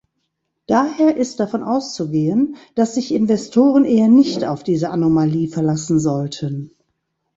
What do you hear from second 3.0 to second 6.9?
Investoren eher nicht auf diese Anomalie verlassen sollten.